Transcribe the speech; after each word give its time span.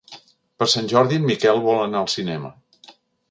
Per 0.61 0.67
Sant 0.73 0.87
Jordi 0.93 1.19
en 1.21 1.27
Miquel 1.29 1.61
vol 1.69 1.83
anar 1.83 2.01
al 2.01 2.09
cinema. 2.17 2.53